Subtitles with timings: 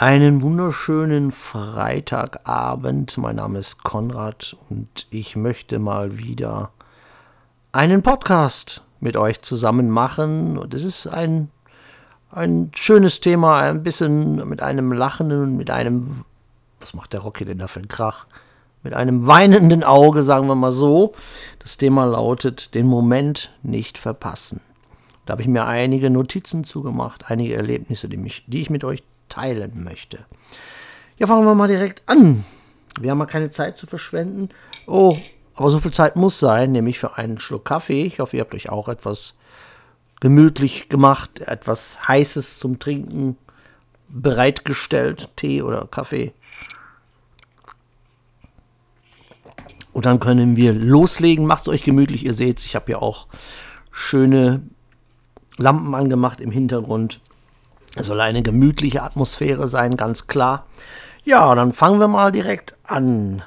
[0.00, 3.18] Einen wunderschönen Freitagabend.
[3.18, 6.70] Mein Name ist Konrad und ich möchte mal wieder
[7.72, 10.56] einen Podcast mit euch zusammen machen.
[10.56, 11.50] Und es ist ein,
[12.30, 16.24] ein schönes Thema, ein bisschen mit einem lachenden, mit einem,
[16.80, 18.26] was macht der Rocky denn da für einen Krach?
[18.82, 21.12] Mit einem weinenden Auge, sagen wir mal so.
[21.58, 24.62] Das Thema lautet, den Moment nicht verpassen.
[25.26, 29.02] Da habe ich mir einige Notizen zugemacht, einige Erlebnisse, die, mich, die ich mit euch
[29.30, 30.26] teilen möchte.
[31.18, 32.44] Ja, fangen wir mal direkt an.
[33.00, 34.50] Wir haben mal keine Zeit zu verschwenden.
[34.86, 35.16] Oh,
[35.54, 38.04] aber so viel Zeit muss sein, nämlich für einen Schluck Kaffee.
[38.04, 39.34] Ich hoffe, ihr habt euch auch etwas
[40.20, 43.36] gemütlich gemacht, etwas Heißes zum Trinken
[44.08, 46.32] bereitgestellt, Tee oder Kaffee.
[49.92, 51.46] Und dann können wir loslegen.
[51.46, 52.24] Macht es euch gemütlich.
[52.24, 53.26] Ihr seht, ich habe ja auch
[53.90, 54.62] schöne
[55.56, 57.20] Lampen angemacht im Hintergrund.
[57.96, 60.66] Es soll eine gemütliche Atmosphäre sein, ganz klar.
[61.24, 63.42] Ja, dann fangen wir mal direkt an.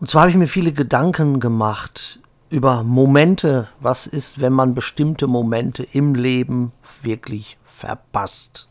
[0.00, 2.18] Und zwar habe ich mir viele Gedanken gemacht
[2.50, 3.68] über Momente.
[3.80, 8.68] Was ist, wenn man bestimmte Momente im Leben wirklich verpasst?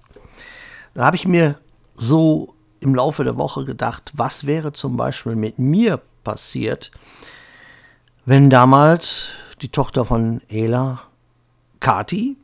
[0.94, 1.56] Da habe ich mir
[1.96, 6.92] so im Laufe der Woche gedacht, was wäre zum Beispiel mit mir passiert,
[8.26, 9.30] wenn damals
[9.62, 11.02] die Tochter von Ela,
[11.80, 12.38] Kati,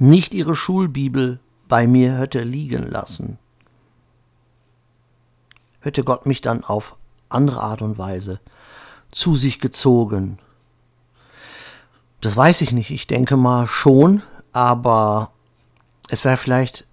[0.00, 3.38] nicht ihre Schulbibel bei mir hätte liegen lassen.
[5.80, 6.98] Hätte Gott mich dann auf
[7.28, 8.40] andere Art und Weise
[9.10, 10.38] zu sich gezogen?
[12.20, 12.90] Das weiß ich nicht.
[12.90, 15.32] Ich denke mal schon, aber
[16.10, 16.86] es wäre vielleicht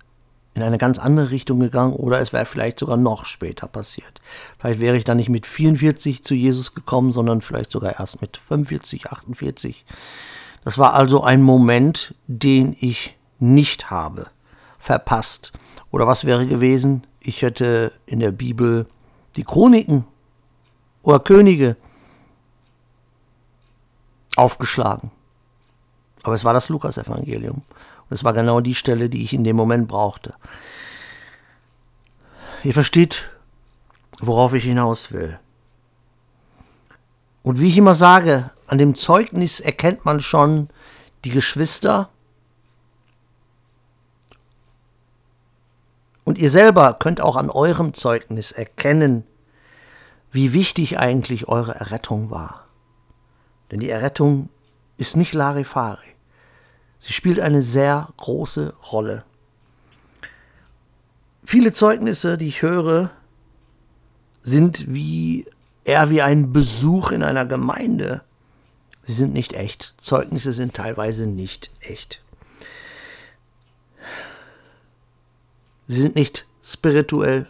[0.53, 4.21] in eine ganz andere Richtung gegangen oder es wäre vielleicht sogar noch später passiert.
[4.57, 8.37] Vielleicht wäre ich dann nicht mit 44 zu Jesus gekommen, sondern vielleicht sogar erst mit
[8.37, 9.85] 45, 48.
[10.67, 14.27] Das war also ein Moment, den ich nicht habe,
[14.79, 15.53] verpasst.
[15.91, 17.07] Oder was wäre gewesen?
[17.21, 18.85] Ich hätte in der Bibel
[19.37, 20.03] die Chroniken
[21.03, 21.77] oder Könige
[24.35, 25.09] aufgeschlagen.
[26.23, 27.61] Aber es war das Lukas-Evangelium.
[28.09, 30.33] Und es war genau die Stelle, die ich in dem Moment brauchte.
[32.65, 33.29] Ihr versteht,
[34.19, 35.39] worauf ich hinaus will.
[37.47, 40.67] Und wie ich immer sage, an dem Zeugnis erkennt man schon
[41.23, 42.09] die Geschwister.
[46.25, 49.23] Und ihr selber könnt auch an eurem Zeugnis erkennen,
[50.29, 52.67] wie wichtig eigentlich eure Errettung war.
[53.71, 54.49] Denn die Errettung
[54.97, 56.15] ist nicht Larifari.
[56.99, 59.23] Sie spielt eine sehr große Rolle.
[61.45, 63.09] Viele Zeugnisse, die ich höre,
[64.43, 65.45] sind wie
[65.87, 68.21] eher wie ein Besuch in einer Gemeinde.
[69.03, 69.95] Sie sind nicht echt.
[69.97, 72.21] Zeugnisse sind teilweise nicht echt.
[75.87, 77.49] Sie sind nicht spirituell.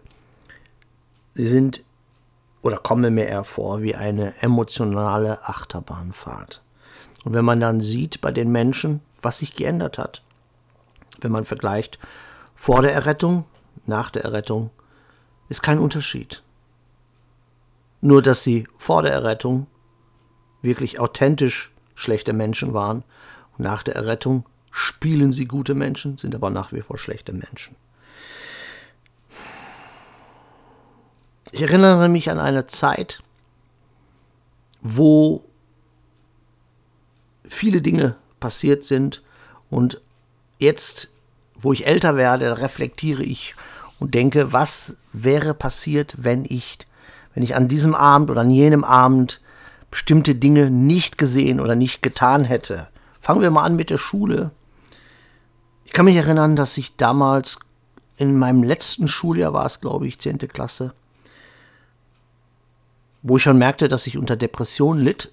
[1.34, 1.84] Sie sind
[2.62, 6.62] oder kommen mir eher vor wie eine emotionale Achterbahnfahrt.
[7.26, 10.22] Und wenn man dann sieht bei den Menschen, was sich geändert hat,
[11.22, 11.98] wenn man vergleicht
[12.56, 13.46] vor der Errettung,
[13.86, 14.70] nach der Errettung,
[15.50, 16.44] ist kein Unterschied.
[18.02, 19.68] Nur dass sie vor der Errettung
[20.62, 23.04] wirklich authentisch schlechte Menschen waren
[23.58, 27.76] nach der Errettung spielen sie gute Menschen, sind aber nach wie vor schlechte Menschen.
[31.52, 33.24] Ich erinnere mich an eine Zeit,
[34.82, 35.44] wo
[37.48, 39.24] viele Dinge passiert sind
[39.70, 40.02] und
[40.60, 41.10] jetzt,
[41.56, 43.56] wo ich älter werde, reflektiere ich
[44.00, 46.80] und denke, was wäre passiert, wenn ich,
[47.38, 49.42] wenn ich an diesem Abend oder an jenem Abend
[49.92, 52.88] bestimmte Dinge nicht gesehen oder nicht getan hätte.
[53.22, 54.50] Fangen wir mal an mit der Schule.
[55.86, 57.60] Ich kann mich erinnern, dass ich damals
[58.18, 60.40] in meinem letzten Schuljahr war es, glaube ich, 10.
[60.48, 60.96] Klasse,
[63.22, 65.32] wo ich schon merkte, dass ich unter Depression litt.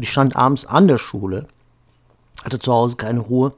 [0.00, 1.46] Ich stand abends an der Schule,
[2.42, 3.52] hatte zu Hause keine Ruhe,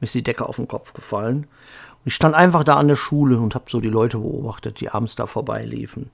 [0.00, 1.44] mir ist die Decke auf den Kopf gefallen.
[1.44, 4.90] Und ich stand einfach da an der Schule und habe so die Leute beobachtet, die
[4.90, 6.10] abends da vorbeiliefen.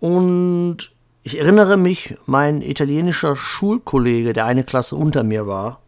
[0.00, 5.80] Und ich erinnere mich, mein italienischer Schulkollege, der eine Klasse unter mir war,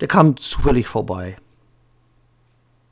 [0.00, 1.36] der kam zufällig vorbei.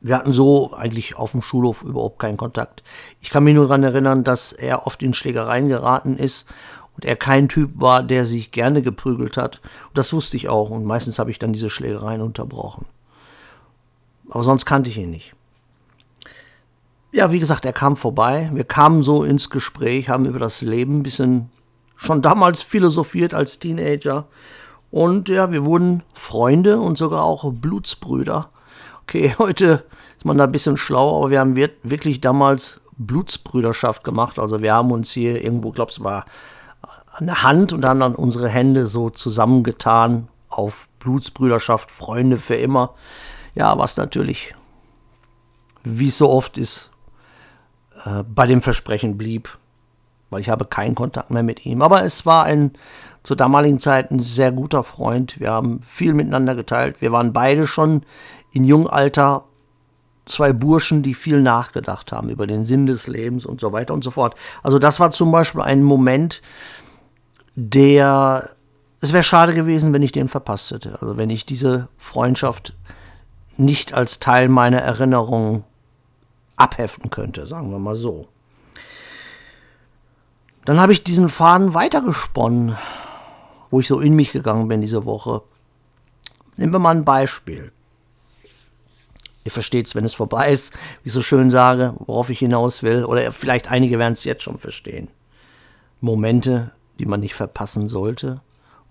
[0.00, 2.84] Wir hatten so eigentlich auf dem Schulhof überhaupt keinen Kontakt.
[3.20, 6.46] Ich kann mich nur daran erinnern, dass er oft in Schlägereien geraten ist
[6.94, 9.60] und er kein Typ war, der sich gerne geprügelt hat.
[9.88, 12.86] Und das wusste ich auch und meistens habe ich dann diese Schlägereien unterbrochen.
[14.30, 15.34] Aber sonst kannte ich ihn nicht
[17.18, 18.48] ja, wie gesagt, er kam vorbei.
[18.54, 21.50] Wir kamen so ins Gespräch, haben über das Leben ein bisschen
[21.96, 24.28] schon damals philosophiert als Teenager.
[24.92, 28.50] Und ja, wir wurden Freunde und sogar auch Blutsbrüder.
[29.02, 29.84] Okay, heute
[30.16, 34.38] ist man da ein bisschen schlau, aber wir haben wirklich damals Blutsbrüderschaft gemacht.
[34.38, 36.24] Also wir haben uns hier irgendwo, glaube ich, war
[37.18, 42.94] der Hand und haben dann unsere Hände so zusammengetan auf Blutsbrüderschaft, Freunde für immer.
[43.56, 44.54] Ja, was natürlich,
[45.82, 46.92] wie es so oft ist,
[48.04, 49.58] äh, bei dem Versprechen blieb,
[50.30, 51.82] weil ich habe keinen Kontakt mehr mit ihm.
[51.82, 52.72] Aber es war ein
[53.22, 55.38] zur damaligen Zeit ein sehr guter Freund.
[55.40, 57.00] Wir haben viel miteinander geteilt.
[57.00, 58.02] Wir waren beide schon
[58.52, 59.44] in jungem Alter
[60.24, 64.04] zwei Burschen, die viel nachgedacht haben über den Sinn des Lebens und so weiter und
[64.04, 64.34] so fort.
[64.62, 66.42] Also das war zum Beispiel ein Moment,
[67.54, 68.50] der,
[69.00, 70.98] es wäre schade gewesen, wenn ich den verpasst hätte.
[71.00, 72.74] Also wenn ich diese Freundschaft
[73.56, 75.64] nicht als Teil meiner Erinnerung
[76.58, 78.28] abheften könnte, sagen wir mal so.
[80.64, 82.76] Dann habe ich diesen Faden weitergesponnen,
[83.70, 85.43] wo ich so in mich gegangen bin diese Woche.
[86.56, 87.72] Nehmen wir mal ein Beispiel.
[89.44, 92.82] Ihr versteht es, wenn es vorbei ist, wie ich so schön sage, worauf ich hinaus
[92.82, 93.04] will.
[93.04, 95.08] Oder vielleicht einige werden es jetzt schon verstehen.
[96.00, 98.43] Momente, die man nicht verpassen sollte.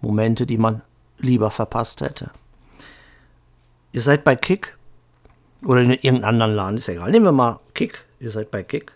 [0.02, 0.82] Momente, die man
[1.20, 2.32] lieber verpasst hätte.
[3.92, 4.77] Ihr seid bei Kick
[5.66, 7.12] oder in irgendeinem anderen Laden, ist egal.
[7.12, 8.06] Nehmen wir mal Kick.
[8.20, 8.94] Ihr seid bei Kick.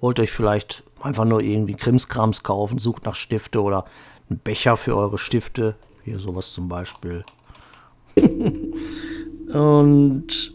[0.00, 3.84] Wollt euch vielleicht einfach nur irgendwie Krimskrams kaufen, sucht nach Stifte oder
[4.28, 5.76] einen Becher für eure Stifte.
[6.04, 7.24] Hier sowas zum Beispiel.
[9.52, 10.54] Und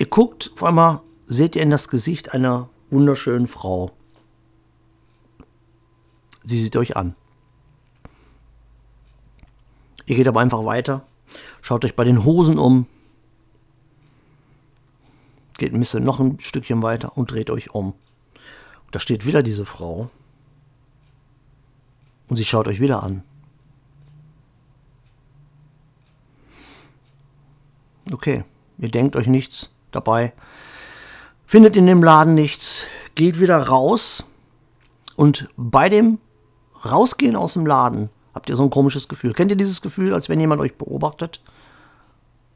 [0.00, 3.90] Ihr guckt, auf einmal seht ihr in das Gesicht einer wunderschönen Frau.
[6.42, 7.14] Sie sieht euch an.
[10.06, 11.04] Ihr geht aber einfach weiter,
[11.60, 12.86] schaut euch bei den Hosen um,
[15.60, 17.88] geht ein bisschen noch ein Stückchen weiter und dreht euch um.
[18.86, 20.10] Und da steht wieder diese Frau
[22.28, 23.22] und sie schaut euch wieder an.
[28.10, 28.42] Okay,
[28.78, 30.32] ihr denkt euch nichts, dabei,
[31.46, 34.24] findet in dem Laden nichts, geht wieder raus
[35.16, 36.18] und bei dem
[36.84, 39.34] Rausgehen aus dem Laden habt ihr so ein komisches Gefühl.
[39.34, 41.42] Kennt ihr dieses Gefühl, als wenn jemand euch beobachtet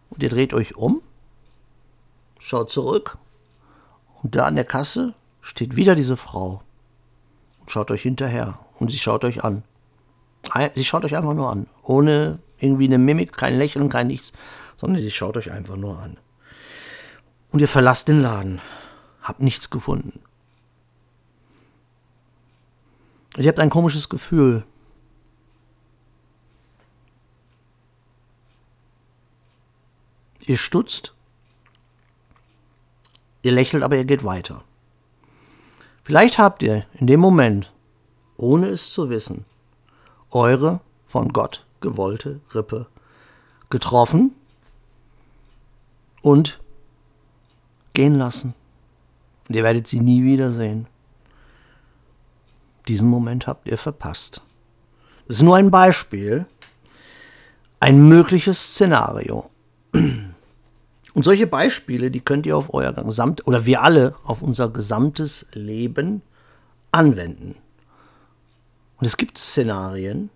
[0.09, 1.03] und ihr dreht euch um,
[2.39, 3.19] schaut zurück
[4.23, 6.63] und da an der Kasse steht wieder diese Frau
[7.61, 9.63] und schaut euch hinterher und sie schaut euch an.
[10.75, 14.33] Sie schaut euch einfach nur an, ohne irgendwie eine Mimik, kein Lächeln, kein nichts,
[14.77, 16.19] sondern sie schaut euch einfach nur an
[17.55, 18.61] und ihr verlasst den Laden.
[19.23, 20.21] Habt nichts gefunden.
[23.37, 24.65] Und ihr habt ein komisches Gefühl.
[30.41, 31.15] Ihr stutzt.
[33.45, 34.65] Ihr lächelt, aber ihr geht weiter.
[36.03, 37.75] Vielleicht habt ihr in dem Moment,
[38.39, 39.45] ohne es zu wissen,
[40.31, 42.87] eure von Gott gewollte Rippe
[43.69, 44.35] getroffen
[46.23, 46.59] und
[47.93, 48.55] gehen lassen.
[49.47, 50.87] Und ihr werdet sie nie wiedersehen.
[52.89, 54.43] Diesen Moment habt ihr verpasst.
[55.27, 56.47] Das ist nur ein Beispiel,
[57.79, 59.51] ein mögliches Szenario.
[61.15, 65.47] Und solche Beispiele, die könnt ihr auf euer gesamt oder wir alle auf unser gesamtes
[65.53, 66.23] Leben
[66.91, 67.55] anwenden.
[68.99, 70.31] Und es gibt Szenarien,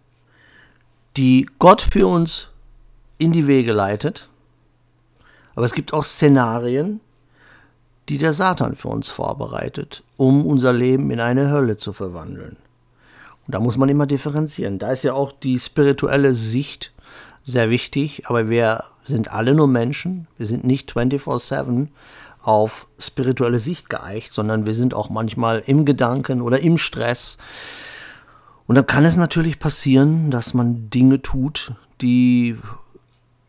[1.16, 2.50] die Gott für uns
[3.18, 4.28] in die Wege leitet.
[5.56, 7.00] Aber es gibt auch Szenarien,
[8.08, 12.56] die der Satan für uns vorbereitet, um unser Leben in eine Hölle zu verwandeln.
[13.46, 14.78] Und da muss man immer differenzieren.
[14.78, 16.92] Da ist ja auch die spirituelle Sicht
[17.42, 20.28] sehr wichtig, aber wir sind alle nur Menschen.
[20.36, 21.88] Wir sind nicht 24-7
[22.42, 27.36] auf spirituelle Sicht geeicht, sondern wir sind auch manchmal im Gedanken oder im Stress.
[28.66, 32.56] Und dann kann es natürlich passieren, dass man Dinge tut, die,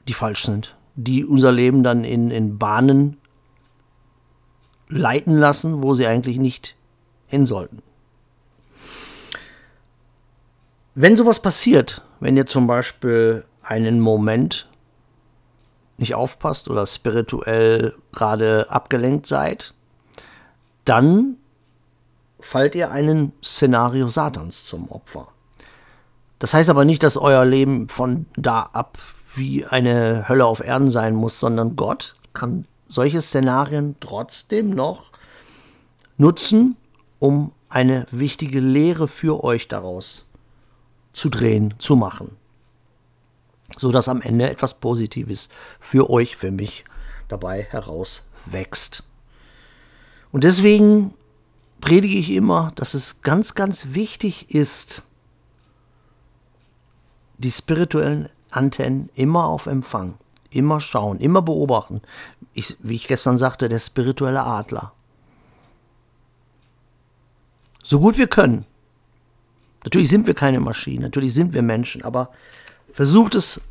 [0.07, 3.17] die falsch sind, die unser Leben dann in, in Bahnen
[4.87, 6.75] leiten lassen, wo sie eigentlich nicht
[7.27, 7.81] hin sollten.
[10.95, 14.68] Wenn sowas passiert, wenn ihr zum Beispiel einen Moment
[15.99, 19.73] nicht aufpasst oder spirituell gerade abgelenkt seid,
[20.85, 21.37] dann
[22.39, 25.27] fallt ihr einem Szenario Satans zum Opfer.
[26.39, 28.97] Das heißt aber nicht, dass euer Leben von da ab
[29.35, 35.11] wie eine Hölle auf Erden sein muss, sondern Gott kann solche Szenarien trotzdem noch
[36.17, 36.75] nutzen,
[37.19, 40.25] um eine wichtige Lehre für euch daraus
[41.13, 42.38] zu drehen, zu machen.
[43.77, 45.49] So dass am Ende etwas Positives
[45.79, 46.85] für euch, für mich
[47.27, 49.03] dabei heraus wächst.
[50.31, 51.13] Und deswegen
[51.81, 55.03] predige ich immer, dass es ganz, ganz wichtig ist,
[57.37, 60.17] die spirituellen Antennen immer auf Empfang
[60.51, 62.01] Immer schauen, immer beobachten.
[62.53, 64.93] Ich, wie ich gestern sagte, der spirituelle Adler.
[67.83, 68.65] So gut wir können.
[69.83, 72.31] Natürlich sind wir keine Maschinen, natürlich sind wir Menschen, aber
[72.93, 73.61] versucht es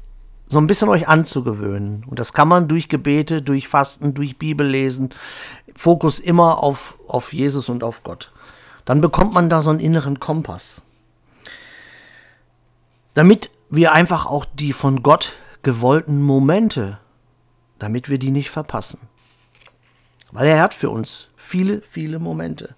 [0.49, 2.05] so ein bisschen euch anzugewöhnen.
[2.09, 5.11] Und das kann man durch Gebete, durch Fasten, durch Bibellesen.
[5.77, 8.33] Fokus immer auf, auf Jesus und auf Gott.
[8.85, 10.83] Dann bekommt man da so einen inneren Kompass.
[13.15, 16.99] Damit wir einfach auch die von Gott gewollten Momente,
[17.79, 19.01] damit wir die nicht verpassen.
[20.33, 22.75] Weil er hat für uns viele, viele Momente.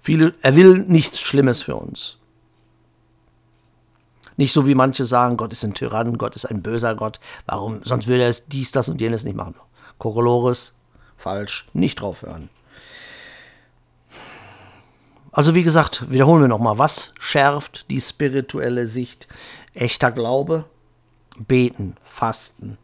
[0.00, 2.18] Viele, er will nichts Schlimmes für uns.
[4.36, 7.20] Nicht so wie manche sagen, Gott ist ein Tyrann, Gott ist ein böser Gott.
[7.46, 7.82] Warum?
[7.84, 9.54] Sonst würde er es dies, das und jenes nicht machen.
[9.98, 10.72] Kokolores,
[11.16, 12.48] falsch, nicht drauf hören.
[15.30, 19.28] Also wie gesagt, wiederholen wir nochmal, was schärft die spirituelle Sicht?
[19.72, 20.66] Echter Glaube,
[21.38, 22.76] beten, fasten,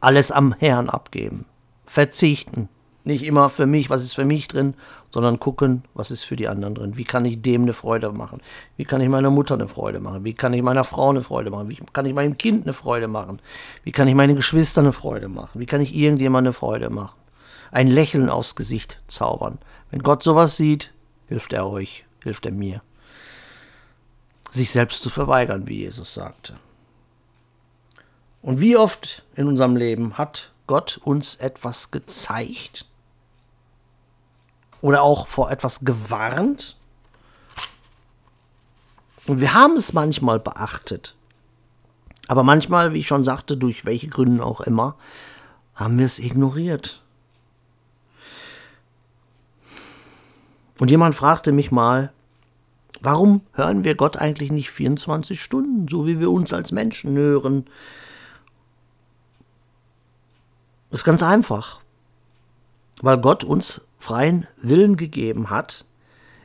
[0.00, 1.44] alles am Herrn abgeben,
[1.84, 2.70] verzichten,
[3.04, 4.74] nicht immer für mich, was ist für mich drin,
[5.10, 6.96] sondern gucken, was ist für die anderen drin.
[6.96, 8.40] Wie kann ich dem eine Freude machen?
[8.76, 10.24] Wie kann ich meiner Mutter eine Freude machen?
[10.24, 11.68] Wie kann ich meiner Frau eine Freude machen?
[11.68, 13.40] Wie kann ich meinem Kind eine Freude machen?
[13.82, 15.60] Wie kann ich meinen Geschwistern eine Freude machen?
[15.60, 17.18] Wie kann ich irgendjemand eine Freude machen?
[17.72, 19.58] Ein Lächeln aufs Gesicht zaubern.
[19.90, 20.92] Wenn Gott sowas sieht,
[21.26, 22.82] hilft er euch, hilft er mir.
[24.50, 26.54] Sich selbst zu verweigern, wie Jesus sagte.
[28.42, 32.86] Und wie oft in unserem Leben hat Gott uns etwas gezeigt,
[34.82, 36.76] oder auch vor etwas gewarnt.
[39.26, 41.16] Und wir haben es manchmal beachtet.
[42.28, 44.96] Aber manchmal, wie ich schon sagte, durch welche Gründe auch immer,
[45.74, 47.02] haben wir es ignoriert.
[50.78, 52.12] Und jemand fragte mich mal,
[53.00, 57.66] warum hören wir Gott eigentlich nicht 24 Stunden, so wie wir uns als Menschen hören?
[60.90, 61.80] Das ist ganz einfach,
[63.00, 65.84] weil Gott uns freien Willen gegeben hat.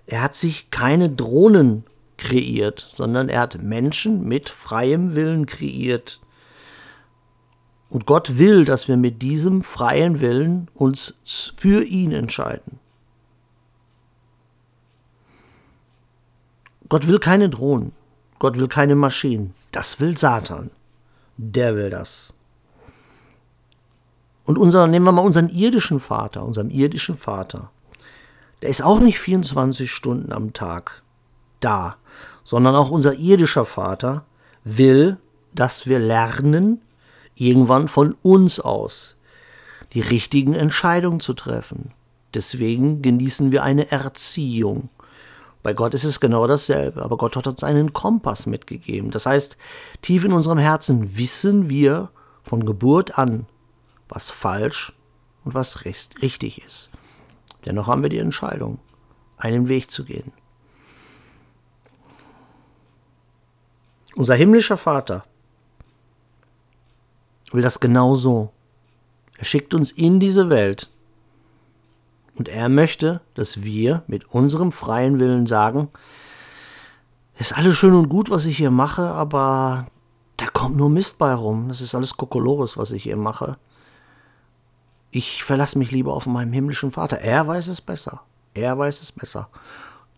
[0.05, 1.85] Er hat sich keine Drohnen
[2.17, 6.21] kreiert, sondern er hat Menschen mit freiem Willen kreiert.
[7.89, 11.15] Und Gott will, dass wir mit diesem freien Willen uns
[11.55, 12.79] für ihn entscheiden.
[16.89, 17.91] Gott will keine Drohnen.
[18.39, 19.55] Gott will keine Maschinen.
[19.71, 20.69] Das will Satan.
[21.37, 22.33] Der will das.
[24.47, 27.69] Und unser, nehmen wir mal unseren irdischen Vater, unseren irdischen Vater.
[28.61, 31.03] Der ist auch nicht 24 Stunden am Tag
[31.59, 31.97] da,
[32.45, 34.25] sondern auch unser irdischer Vater
[34.63, 35.17] will,
[35.53, 36.81] dass wir lernen,
[37.35, 39.17] irgendwann von uns aus
[39.91, 41.91] die richtigen Entscheidungen zu treffen.
[42.33, 44.87] Deswegen genießen wir eine Erziehung.
[45.61, 49.11] Bei Gott ist es genau dasselbe, aber Gott hat uns einen Kompass mitgegeben.
[49.11, 49.57] Das heißt,
[50.01, 52.11] tief in unserem Herzen wissen wir
[52.43, 53.45] von Geburt an,
[54.09, 54.93] was falsch
[55.43, 56.89] und was richtig ist.
[57.65, 58.79] Dennoch haben wir die Entscheidung,
[59.37, 60.31] einen Weg zu gehen.
[64.15, 65.25] Unser himmlischer Vater
[67.51, 68.51] will das genau so.
[69.37, 70.89] Er schickt uns in diese Welt
[72.35, 75.89] und er möchte, dass wir mit unserem freien Willen sagen,
[77.37, 79.87] ist alles schön und gut, was ich hier mache, aber
[80.37, 81.67] da kommt nur Mist bei rum.
[81.67, 83.57] Das ist alles Kokolores, was ich hier mache.
[85.11, 87.17] Ich verlasse mich lieber auf meinen himmlischen Vater.
[87.19, 88.21] Er weiß es besser.
[88.53, 89.49] Er weiß es besser.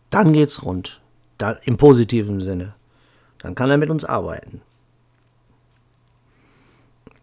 [0.10, 1.02] Dann geht's rund.
[1.38, 2.76] Da, Im positiven Sinne.
[3.40, 4.62] Dann kann er mit uns arbeiten.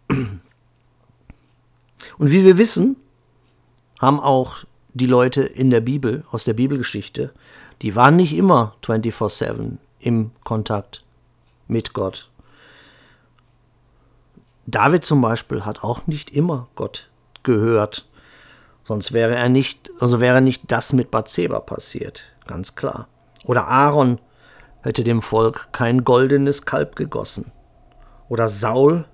[0.08, 0.40] Und
[2.18, 2.96] wie wir wissen,
[4.00, 7.32] haben auch die Leute in der Bibel, aus der Bibelgeschichte,
[7.82, 11.04] die waren nicht immer 24-7 im Kontakt
[11.68, 12.30] mit Gott.
[14.66, 17.10] David zum Beispiel hat auch nicht immer Gott
[17.46, 18.06] gehört.
[18.84, 23.08] Sonst wäre er nicht, also wäre nicht das mit Bathseba passiert, ganz klar.
[23.44, 24.20] Oder Aaron
[24.82, 27.50] hätte dem Volk kein goldenes Kalb gegossen.
[28.28, 29.06] Oder Saul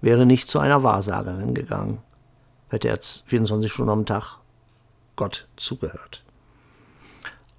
[0.00, 1.98] wäre nicht zu einer Wahrsagerin gegangen,
[2.68, 4.38] hätte er 24 Stunden am Tag
[5.16, 6.22] Gott zugehört.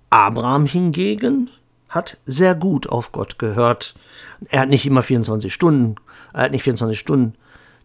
[0.10, 1.50] Abraham hingegen
[1.90, 3.94] hat sehr gut auf Gott gehört.
[4.50, 5.96] Er hat nicht immer 24 Stunden,
[6.34, 7.36] er hat nicht 24 Stunden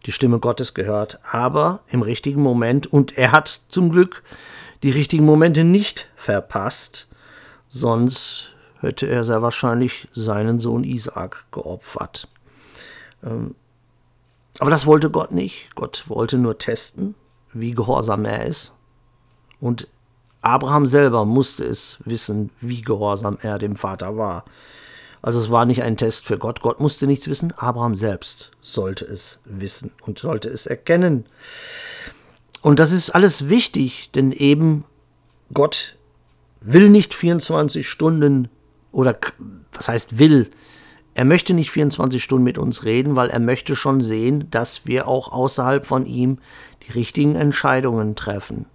[0.05, 4.23] die Stimme Gottes gehört, aber im richtigen Moment, und er hat zum Glück
[4.83, 7.07] die richtigen Momente nicht verpasst,
[7.67, 12.27] sonst hätte er sehr wahrscheinlich seinen Sohn Isaak geopfert.
[13.23, 13.55] Ähm,
[14.59, 15.75] aber das wollte Gott nicht.
[15.75, 17.15] Gott wollte nur testen,
[17.53, 18.73] wie gehorsam er ist.
[19.59, 19.87] Und
[20.41, 24.45] Abraham selber musste es wissen, wie gehorsam er dem Vater war.
[25.21, 26.61] Also es war nicht ein Test für Gott.
[26.61, 27.53] Gott musste nichts wissen.
[27.57, 31.25] Abraham selbst sollte es wissen und sollte es erkennen.
[32.61, 34.85] Und das ist alles wichtig, denn eben
[35.53, 35.97] Gott
[36.61, 38.49] will nicht 24 Stunden
[38.91, 39.17] oder
[39.71, 40.49] was heißt will,
[41.15, 45.07] er möchte nicht 24 Stunden mit uns reden, weil er möchte schon sehen, dass wir
[45.07, 46.39] auch außerhalb von ihm
[46.83, 48.67] die richtigen Entscheidungen treffen.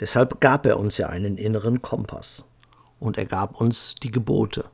[0.00, 2.47] Deshalb gab er uns ja einen inneren Kompass
[3.00, 4.64] und er gab uns die Gebote.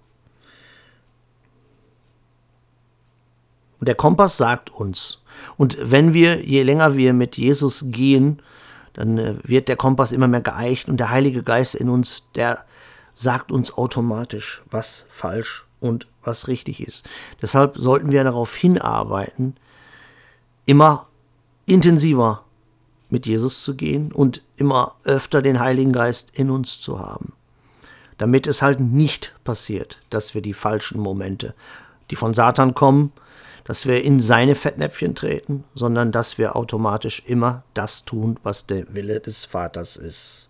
[3.81, 5.23] Und der Kompass sagt uns,
[5.57, 8.41] und wenn wir, je länger wir mit Jesus gehen,
[8.95, 12.65] dann äh, wird der Kompass immer mehr geeicht und der Heilige Geist in uns, der
[13.13, 17.05] sagt uns automatisch, was falsch und was richtig ist.
[17.43, 19.57] Deshalb sollten wir darauf hinarbeiten,
[20.65, 21.09] immer
[21.67, 22.45] intensiver
[23.11, 27.35] mit Jesus zu gehen und immer öfter den Heiligen Geist in uns zu haben.
[28.19, 31.55] Damit es halt nicht passiert, dass wir die falschen Momente,
[32.11, 33.13] die von Satan kommen,
[33.65, 38.95] dass wir in seine Fettnäpfchen treten, sondern dass wir automatisch immer das tun, was der
[38.95, 40.49] Wille des Vaters ist.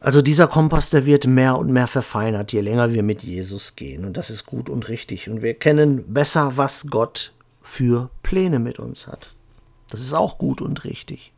[0.00, 4.04] Also dieser Kompass, der wird mehr und mehr verfeinert, je länger wir mit Jesus gehen.
[4.04, 5.30] Und das ist gut und richtig.
[5.30, 9.34] Und wir kennen besser, was Gott für Pläne mit uns hat.
[9.88, 11.32] Das ist auch gut und richtig.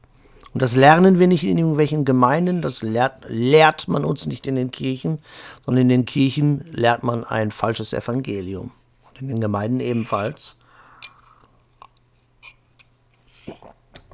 [0.56, 4.54] Und das lernen wir nicht in irgendwelchen Gemeinden, das lehrt, lehrt man uns nicht in
[4.54, 5.18] den Kirchen,
[5.66, 8.70] sondern in den Kirchen lehrt man ein falsches Evangelium.
[9.06, 10.56] Und in den Gemeinden ebenfalls.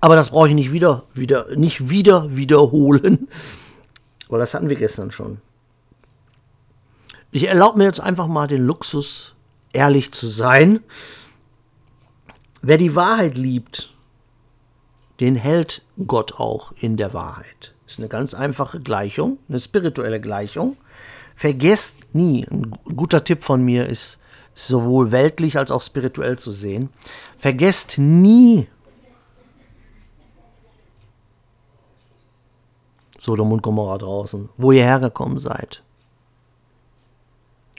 [0.00, 3.28] Aber das brauche ich nicht wieder, wieder, nicht wieder wiederholen,
[4.28, 5.40] weil das hatten wir gestern schon.
[7.30, 9.36] Ich erlaube mir jetzt einfach mal den Luxus,
[9.72, 10.82] ehrlich zu sein.
[12.62, 13.91] Wer die Wahrheit liebt,
[15.22, 17.74] den hält Gott auch in der Wahrheit.
[17.84, 20.76] Das ist eine ganz einfache Gleichung, eine spirituelle Gleichung.
[21.36, 24.18] Vergesst nie, ein guter Tipp von mir ist,
[24.52, 26.90] sowohl weltlich als auch spirituell zu sehen,
[27.36, 28.66] vergesst nie,
[33.16, 35.84] Sodom und Gomorra draußen, wo ihr hergekommen seid.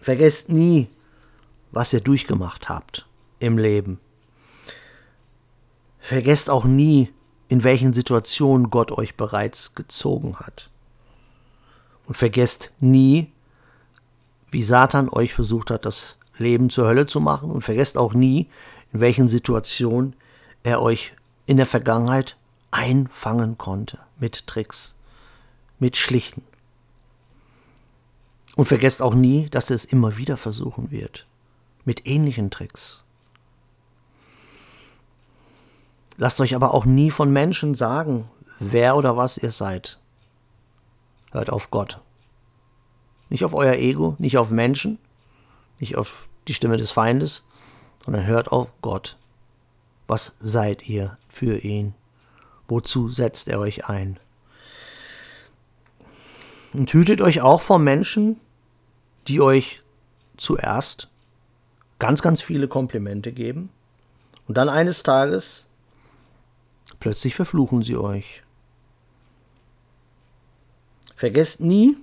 [0.02, 0.88] Vergesst nie,
[1.74, 3.06] was ihr durchgemacht habt
[3.40, 4.00] im Leben.
[6.00, 7.10] Vergesst auch nie,
[7.54, 10.72] in welchen Situationen Gott euch bereits gezogen hat.
[12.08, 13.32] Und vergesst nie,
[14.50, 17.52] wie Satan euch versucht hat, das Leben zur Hölle zu machen.
[17.52, 18.50] Und vergesst auch nie,
[18.92, 20.16] in welchen Situationen
[20.64, 21.14] er euch
[21.46, 22.38] in der Vergangenheit
[22.72, 24.96] einfangen konnte mit Tricks
[25.78, 26.42] mit schlichten.
[28.56, 31.28] Und vergesst auch nie, dass er es immer wieder versuchen wird.
[31.86, 33.03] Mit ähnlichen Tricks.
[36.18, 40.00] Lasst euch aber auch nie von Menschen sagen, wer oder was ihr seid.
[41.32, 42.00] Hört auf Gott.
[43.30, 45.00] Nicht auf euer Ego, nicht auf Menschen,
[45.80, 47.44] nicht auf die Stimme des Feindes,
[48.06, 49.18] sondern hört auf Gott.
[50.08, 51.96] Was seid ihr für ihn?
[52.68, 54.20] Wozu setzt er euch ein?
[56.74, 58.40] Und hütet euch auch vor Menschen,
[59.28, 59.82] die euch
[60.38, 61.10] zuerst
[62.00, 63.70] ganz, ganz viele Komplimente geben
[64.48, 65.68] und dann eines Tages
[67.04, 68.44] plötzlich verfluchen sie euch.
[71.18, 71.98] Vergesst nie,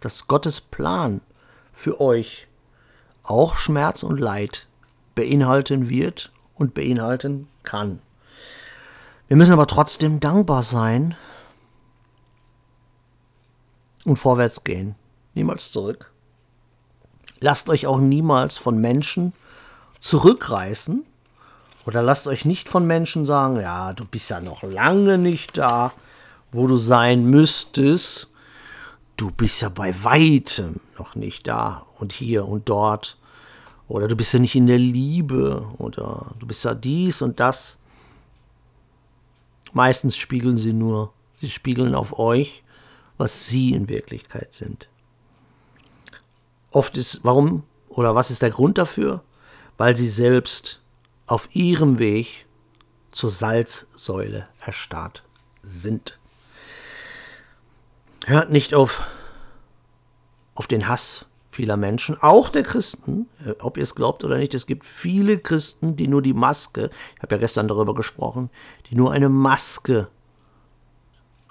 [0.00, 1.20] dass Gottes Plan
[1.72, 2.48] für euch
[3.22, 4.66] auch Schmerz und Leid
[5.14, 8.00] beinhalten wird und beinhalten kann.
[9.28, 11.14] Wir müssen aber trotzdem dankbar sein,
[14.04, 14.96] und vorwärts gehen.
[15.34, 16.12] Niemals zurück.
[17.38, 19.32] Lasst euch auch niemals von Menschen
[20.00, 21.06] zurückreißen
[21.88, 25.92] oder lasst euch nicht von Menschen sagen, ja, du bist ja noch lange nicht da,
[26.52, 28.28] wo du sein müsstest.
[29.16, 33.16] Du bist ja bei weitem noch nicht da und hier und dort.
[33.88, 37.78] Oder du bist ja nicht in der Liebe oder du bist ja dies und das.
[39.72, 42.62] Meistens spiegeln sie nur, sie spiegeln auf euch
[43.18, 44.88] was sie in Wirklichkeit sind.
[46.70, 49.22] Oft ist, warum oder was ist der Grund dafür?
[49.76, 50.80] Weil sie selbst
[51.28, 52.46] auf ihrem Weg
[53.10, 55.22] zur Salzsäule erstarrt
[55.62, 56.18] sind.
[58.26, 59.02] Hört nicht auf,
[60.54, 64.54] auf den Hass vieler Menschen, auch der Christen, äh, ob ihr es glaubt oder nicht,
[64.54, 68.50] es gibt viele Christen, die nur die Maske, ich habe ja gestern darüber gesprochen,
[68.88, 70.08] die nur eine Maske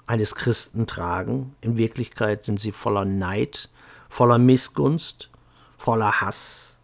[0.06, 1.54] eines Christen tragen.
[1.60, 3.70] In Wirklichkeit sind sie voller Neid,
[4.08, 5.30] voller Missgunst,
[5.76, 6.78] voller Hass,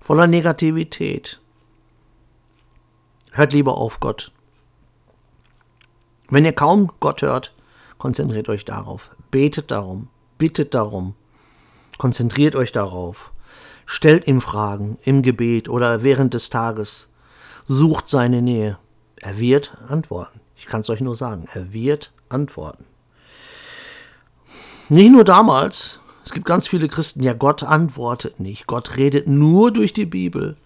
[0.00, 1.39] voller Negativität.
[3.32, 4.32] Hört lieber auf Gott.
[6.28, 7.54] Wenn ihr kaum Gott hört,
[7.98, 11.14] konzentriert euch darauf, betet darum, bittet darum,
[12.00, 13.30] Konzentriert euch darauf.
[13.84, 17.08] Stellt ihm Fragen im Gebet oder während des Tages.
[17.66, 18.78] Sucht seine Nähe.
[19.16, 20.40] Er wird antworten.
[20.56, 22.86] Ich kann es euch nur sagen, er wird antworten.
[24.88, 28.66] Nicht nur damals, es gibt ganz viele Christen, ja, Gott antwortet nicht.
[28.66, 30.56] Gott redet nur durch die Bibel.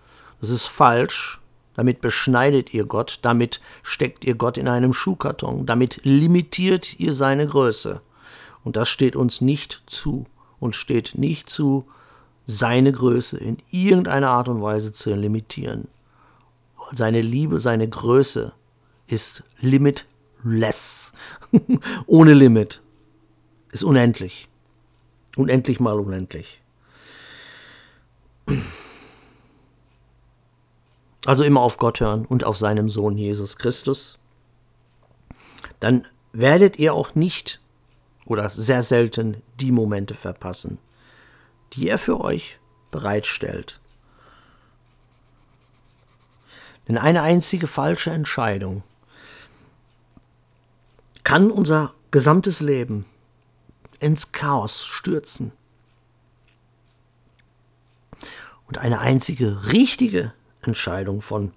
[0.40, 1.40] Das ist falsch.
[1.74, 7.46] Damit beschneidet ihr Gott, damit steckt ihr Gott in einem Schuhkarton, damit limitiert ihr seine
[7.46, 8.00] Größe.
[8.62, 10.26] Und das steht uns nicht zu
[10.60, 11.87] und steht nicht zu,
[12.46, 15.88] seine Größe in irgendeiner Art und Weise zu limitieren.
[16.92, 18.52] Seine Liebe, seine Größe
[19.06, 21.12] ist limitless.
[22.06, 22.82] Ohne Limit.
[23.72, 24.48] Ist unendlich.
[25.37, 26.60] Unendlich mal unendlich.
[31.26, 34.18] Also immer auf Gott hören und auf seinem Sohn Jesus Christus.
[35.80, 37.60] Dann werdet ihr auch nicht
[38.26, 40.78] oder sehr selten die Momente verpassen,
[41.72, 42.58] die er für euch
[42.90, 43.80] bereitstellt.
[46.88, 48.82] Denn eine einzige falsche Entscheidung
[51.22, 53.06] kann unser gesamtes Leben
[53.98, 55.52] ins Chaos stürzen.
[58.66, 60.32] Und eine einzige richtige
[60.66, 61.53] Entscheidung von,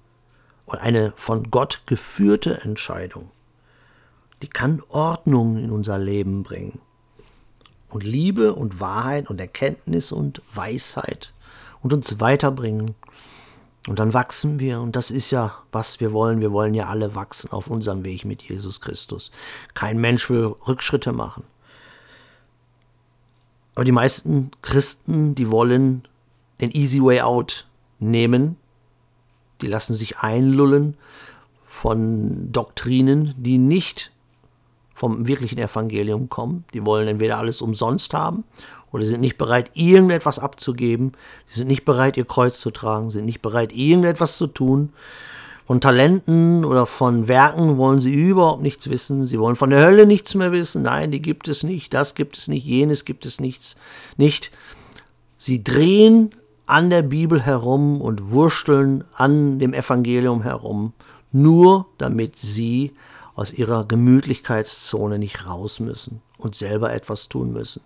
[0.65, 3.31] oder eine von Gott geführte Entscheidung,
[4.41, 6.79] die kann Ordnung in unser Leben bringen.
[7.89, 11.33] Und Liebe und Wahrheit und Erkenntnis und Weisheit
[11.81, 12.95] und uns weiterbringen.
[13.87, 16.41] Und dann wachsen wir, und das ist ja, was wir wollen.
[16.41, 19.31] Wir wollen ja alle wachsen auf unserem Weg mit Jesus Christus.
[19.73, 21.43] Kein Mensch will Rückschritte machen.
[23.75, 26.07] Aber die meisten Christen, die wollen
[26.59, 27.67] den Easy Way Out
[27.99, 28.57] nehmen
[29.61, 30.95] die lassen sich einlullen
[31.65, 34.11] von Doktrinen, die nicht
[34.93, 36.65] vom wirklichen Evangelium kommen.
[36.73, 38.43] Die wollen entweder alles umsonst haben
[38.91, 41.11] oder sind nicht bereit, irgendetwas abzugeben.
[41.47, 44.91] Sie sind nicht bereit, ihr Kreuz zu tragen, sind nicht bereit, irgendetwas zu tun.
[45.67, 49.25] Von Talenten oder von Werken wollen sie überhaupt nichts wissen.
[49.25, 50.83] Sie wollen von der Hölle nichts mehr wissen.
[50.83, 51.93] Nein, die gibt es nicht.
[51.93, 52.65] Das gibt es nicht.
[52.65, 53.75] Jenes gibt es nichts.
[54.15, 54.51] Nicht.
[55.37, 56.33] Sie drehen
[56.67, 60.93] an der Bibel herum und wursteln an dem Evangelium herum,
[61.31, 62.93] nur damit sie
[63.35, 67.81] aus ihrer Gemütlichkeitszone nicht raus müssen und selber etwas tun müssen.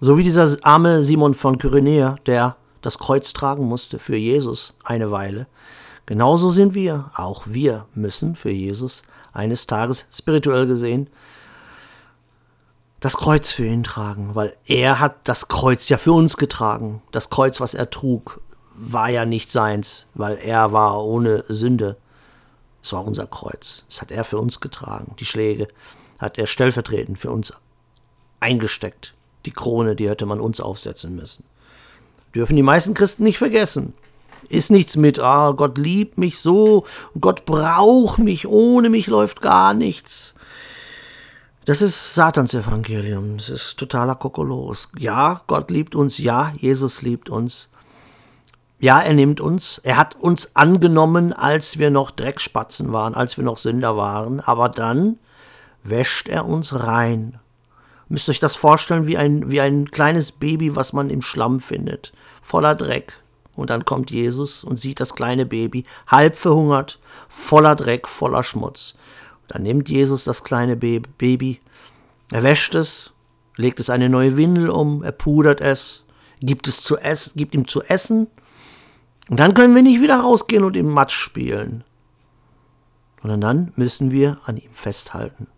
[0.00, 5.10] So wie dieser arme Simon von Kyrenäer, der das Kreuz tragen musste für Jesus eine
[5.10, 5.46] Weile.
[6.04, 11.10] Genauso sind wir, auch wir müssen für Jesus eines Tages spirituell gesehen
[13.00, 17.02] das Kreuz für ihn tragen, weil er hat das Kreuz ja für uns getragen.
[17.12, 18.40] Das Kreuz, was er trug,
[18.74, 21.96] war ja nicht seins, weil er war ohne Sünde.
[22.82, 23.84] Es war unser Kreuz.
[23.88, 25.14] Das hat er für uns getragen.
[25.18, 25.68] Die Schläge
[26.18, 27.52] hat er stellvertretend für uns
[28.40, 29.14] eingesteckt.
[29.44, 31.44] Die Krone, die hätte man uns aufsetzen müssen.
[32.34, 33.94] Dürfen die meisten Christen nicht vergessen.
[34.48, 36.84] Ist nichts mit, ah, Gott liebt mich so,
[37.20, 40.35] Gott braucht mich, ohne mich läuft gar nichts.
[41.66, 43.38] Das ist Satans Evangelium.
[43.38, 44.88] Das ist totaler Kokolos.
[44.96, 46.16] Ja, Gott liebt uns.
[46.18, 47.70] Ja, Jesus liebt uns.
[48.78, 49.78] Ja, er nimmt uns.
[49.78, 54.38] Er hat uns angenommen, als wir noch Dreckspatzen waren, als wir noch Sünder waren.
[54.38, 55.18] Aber dann
[55.82, 57.40] wäscht er uns rein.
[58.08, 62.12] Müsst euch das vorstellen wie ein, wie ein kleines Baby, was man im Schlamm findet.
[62.42, 63.12] Voller Dreck.
[63.56, 68.94] Und dann kommt Jesus und sieht das kleine Baby, halb verhungert, voller Dreck, voller Schmutz.
[69.48, 71.60] Dann nimmt Jesus das kleine Baby,
[72.32, 73.12] er wäscht es,
[73.56, 76.04] legt es eine neue Windel um, er pudert es,
[76.40, 78.26] gibt es zu essen, gibt ihm zu essen.
[79.28, 81.84] Und dann können wir nicht wieder rausgehen und im Matsch spielen.
[83.22, 85.48] Sondern dann müssen wir an ihm festhalten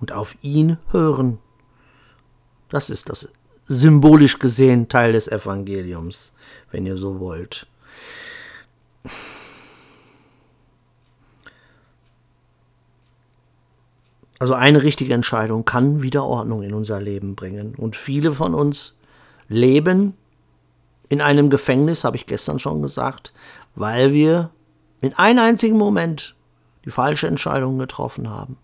[0.00, 1.38] und auf ihn hören.
[2.68, 3.32] Das ist das
[3.64, 6.32] symbolisch gesehen Teil des Evangeliums,
[6.70, 7.66] wenn ihr so wollt.
[14.42, 17.76] Also eine richtige Entscheidung kann wieder Ordnung in unser Leben bringen.
[17.76, 18.98] Und viele von uns
[19.46, 20.14] leben
[21.08, 23.32] in einem Gefängnis, habe ich gestern schon gesagt,
[23.76, 24.50] weil wir
[25.00, 26.34] in einem einzigen Moment
[26.84, 28.56] die falsche Entscheidung getroffen haben.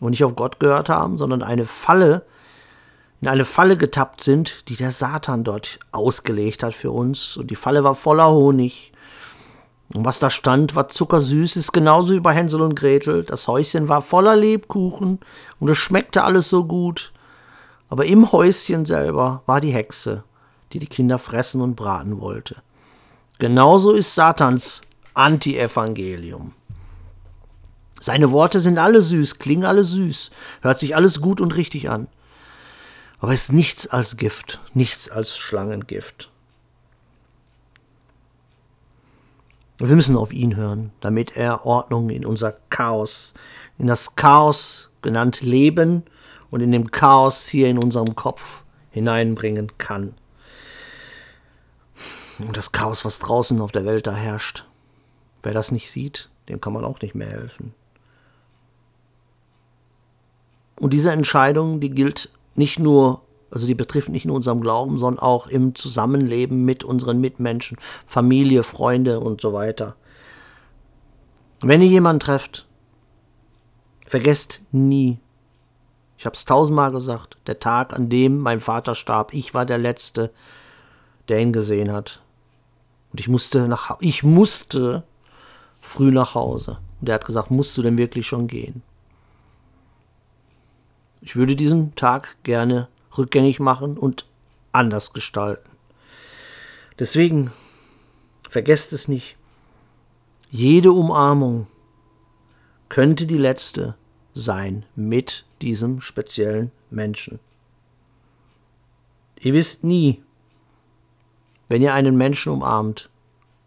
[0.00, 2.24] Und nicht auf Gott gehört haben, sondern eine Falle,
[3.20, 7.36] in eine Falle getappt sind, die der Satan dort ausgelegt hat für uns.
[7.36, 8.87] Und die Falle war voller Honig.
[9.94, 13.24] Und was da stand, war zuckersüß, ist genauso wie bei Hänsel und Gretel.
[13.24, 15.18] Das Häuschen war voller Lebkuchen
[15.60, 17.12] und es schmeckte alles so gut.
[17.88, 20.24] Aber im Häuschen selber war die Hexe,
[20.72, 22.56] die die Kinder fressen und braten wollte.
[23.38, 24.82] Genauso ist Satans
[25.14, 26.52] Anti-Evangelium.
[28.00, 32.08] Seine Worte sind alle süß, klingen alle süß, hört sich alles gut und richtig an.
[33.20, 36.30] Aber es ist nichts als Gift, nichts als Schlangengift.
[39.78, 43.32] Wir müssen auf ihn hören, damit er Ordnung in unser Chaos,
[43.78, 46.02] in das Chaos genannt Leben
[46.50, 50.14] und in dem Chaos hier in unserem Kopf hineinbringen kann.
[52.40, 54.64] Und das Chaos, was draußen auf der Welt da herrscht.
[55.42, 57.74] Wer das nicht sieht, dem kann man auch nicht mehr helfen.
[60.80, 65.22] Und diese Entscheidung, die gilt nicht nur, also die betrifft nicht nur unseren Glauben, sondern
[65.22, 69.96] auch im Zusammenleben mit unseren Mitmenschen, Familie, Freunde und so weiter.
[71.62, 72.66] Wenn ihr jemanden trefft,
[74.06, 75.18] vergesst nie,
[76.18, 79.78] ich habe es tausendmal gesagt, der Tag, an dem mein Vater starb, ich war der
[79.78, 80.32] Letzte,
[81.28, 82.22] der ihn gesehen hat.
[83.12, 85.04] Und ich musste nach, ich musste
[85.80, 86.78] früh nach Hause.
[87.00, 88.82] Und er hat gesagt, musst du denn wirklich schon gehen?
[91.20, 94.26] Ich würde diesen Tag gerne rückgängig machen und
[94.72, 95.70] anders gestalten.
[96.98, 97.52] Deswegen
[98.48, 99.36] vergesst es nicht.
[100.50, 101.66] Jede Umarmung
[102.88, 103.94] könnte die letzte
[104.34, 107.38] sein mit diesem speziellen Menschen.
[109.40, 110.22] Ihr wisst nie,
[111.68, 113.10] wenn ihr einen Menschen umarmt,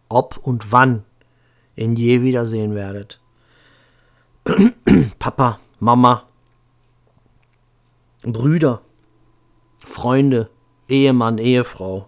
[0.09, 1.03] ob und wann
[1.75, 3.19] ihr ihn je wiedersehen werdet.
[5.19, 6.27] Papa, Mama,
[8.23, 8.81] Brüder,
[9.85, 10.49] Freunde,
[10.87, 12.07] Ehemann, Ehefrau.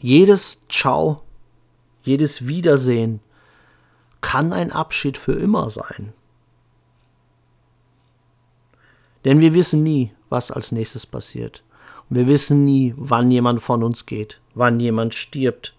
[0.00, 1.22] Jedes Ciao,
[2.02, 3.20] jedes Wiedersehen
[4.20, 6.12] kann ein Abschied für immer sein.
[9.24, 11.64] Denn wir wissen nie, was als nächstes passiert.
[12.10, 15.76] Und wir wissen nie, wann jemand von uns geht, wann jemand stirbt,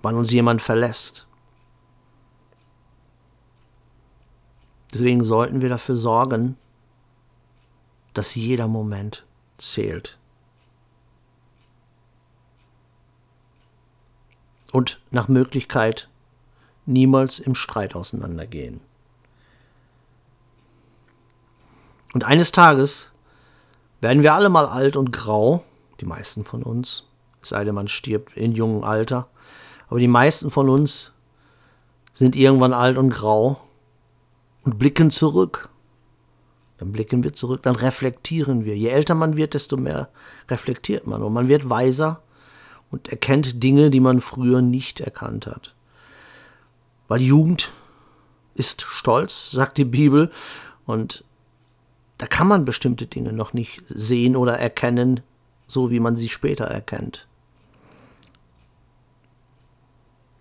[0.00, 1.26] wann uns jemand verlässt.
[4.92, 6.56] Deswegen sollten wir dafür sorgen,
[8.18, 9.24] dass jeder Moment
[9.58, 10.18] zählt.
[14.72, 16.08] Und nach Möglichkeit
[16.84, 18.80] niemals im Streit auseinandergehen.
[22.12, 23.12] Und eines Tages
[24.00, 25.62] werden wir alle mal alt und grau,
[26.00, 27.04] die meisten von uns,
[27.40, 29.28] es sei denn, man stirbt in jungem Alter,
[29.86, 31.12] aber die meisten von uns
[32.14, 33.60] sind irgendwann alt und grau
[34.64, 35.68] und blicken zurück.
[36.78, 38.76] Dann blicken wir zurück, dann reflektieren wir.
[38.76, 40.08] Je älter man wird, desto mehr
[40.48, 42.22] reflektiert man und man wird weiser
[42.90, 45.74] und erkennt Dinge, die man früher nicht erkannt hat.
[47.08, 47.72] Weil Jugend
[48.54, 50.30] ist stolz, sagt die Bibel,
[50.86, 51.24] und
[52.16, 55.20] da kann man bestimmte Dinge noch nicht sehen oder erkennen,
[55.66, 57.28] so wie man sie später erkennt.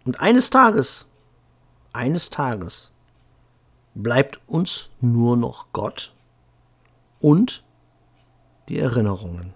[0.06, 1.06] Und eines Tages,
[1.93, 2.91] eines Tages
[3.93, 6.13] bleibt uns nur noch Gott
[7.19, 7.63] und
[8.69, 9.53] die Erinnerungen.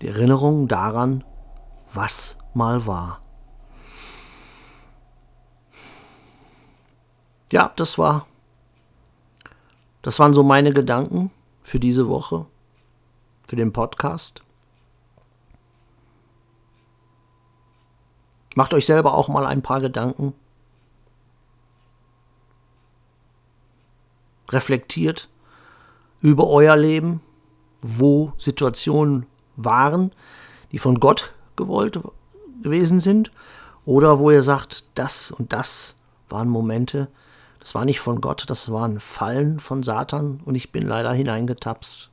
[0.00, 1.24] Die Erinnerungen daran,
[1.92, 3.22] was mal war.
[7.52, 8.26] Ja, das war
[10.06, 11.32] das waren so meine Gedanken
[11.64, 12.46] für diese Woche,
[13.48, 14.44] für den Podcast.
[18.54, 20.32] Macht euch selber auch mal ein paar Gedanken.
[24.48, 25.28] Reflektiert
[26.26, 27.20] über euer Leben,
[27.82, 30.10] wo Situationen waren,
[30.72, 32.00] die von Gott gewollt
[32.64, 33.30] gewesen sind,
[33.84, 35.94] oder wo ihr sagt, das und das
[36.28, 37.06] waren Momente,
[37.60, 42.10] das war nicht von Gott, das waren Fallen von Satan und ich bin leider hineingetapst.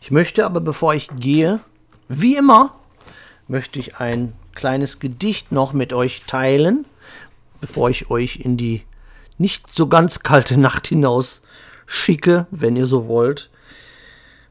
[0.00, 1.60] Ich möchte aber, bevor ich gehe,
[2.08, 2.74] wie immer,
[3.46, 6.84] möchte ich ein kleines Gedicht noch mit euch teilen,
[7.60, 8.82] bevor ich euch in die
[9.40, 11.42] nicht so ganz kalte Nacht hinaus
[11.86, 13.50] schicke, wenn ihr so wollt.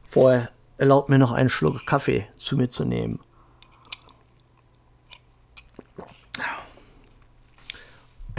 [0.08, 3.20] Vorher erlaubt mir noch einen Schluck Kaffee zu mir zu nehmen.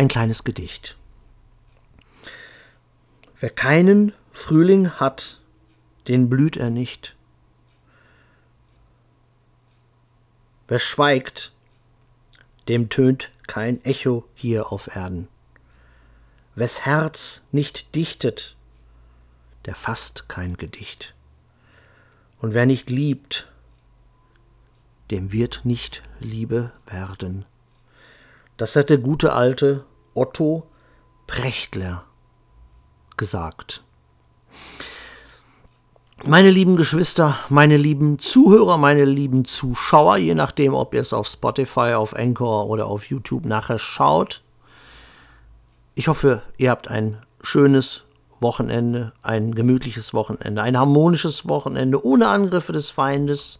[0.01, 0.97] ein kleines Gedicht.
[3.39, 5.39] Wer keinen Frühling hat,
[6.07, 7.15] den blüht er nicht.
[10.67, 11.51] Wer schweigt,
[12.67, 15.27] dem tönt kein Echo hier auf Erden.
[16.61, 18.55] Wes Herz nicht dichtet,
[19.65, 21.15] der fasst kein Gedicht.
[22.39, 23.51] Und wer nicht liebt,
[25.09, 27.45] dem wird nicht Liebe werden.
[28.57, 30.67] Das hat der gute alte Otto
[31.25, 32.03] Prechtler
[33.17, 33.83] gesagt.
[36.25, 41.27] Meine lieben Geschwister, meine lieben Zuhörer, meine lieben Zuschauer, je nachdem, ob ihr es auf
[41.27, 44.43] Spotify, auf Anchor oder auf YouTube nachher schaut,
[45.93, 48.05] Ich hoffe, ihr habt ein schönes
[48.39, 53.59] Wochenende, ein gemütliches Wochenende, ein harmonisches Wochenende ohne Angriffe des Feindes.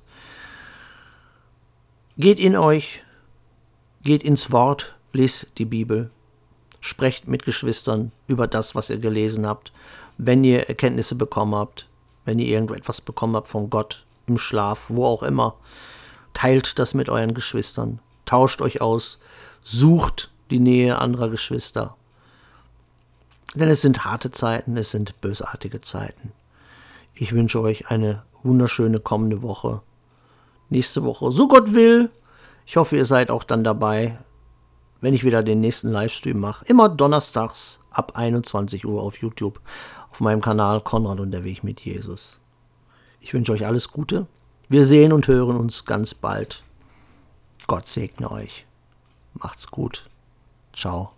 [2.18, 3.04] Geht in euch,
[4.02, 6.10] geht ins Wort, lest die Bibel,
[6.80, 9.74] sprecht mit Geschwistern über das, was ihr gelesen habt,
[10.18, 11.90] wenn ihr Erkenntnisse bekommen habt,
[12.24, 15.56] wenn ihr irgendetwas bekommen habt von Gott im Schlaf, wo auch immer.
[16.34, 19.20] Teilt das mit euren Geschwistern, tauscht euch aus,
[19.64, 21.98] sucht die Nähe anderer Geschwister.
[23.56, 26.32] Denn es sind harte Zeiten, es sind bösartige Zeiten.
[27.14, 29.82] Ich wünsche euch eine wunderschöne kommende Woche.
[30.70, 32.10] Nächste Woche, so Gott will.
[32.66, 34.18] Ich hoffe, ihr seid auch dann dabei,
[35.02, 36.64] wenn ich wieder den nächsten Livestream mache.
[36.66, 39.60] Immer donnerstags ab 21 Uhr auf YouTube
[40.12, 42.40] auf meinem Kanal Konrad und der Weg mit Jesus.
[43.20, 44.28] Ich wünsche euch alles Gute.
[44.70, 46.64] Wir sehen und hören uns ganz bald.
[47.68, 48.66] Gott segne euch.
[49.34, 50.10] Macht's gut.
[50.74, 51.12] Ciao.